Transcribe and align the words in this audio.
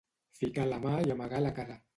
Ficar 0.39 0.65
la 0.71 0.79
mà 0.87 0.95
i 1.05 1.15
amagar 1.17 1.45
la 1.49 1.57
cara. 1.61 1.83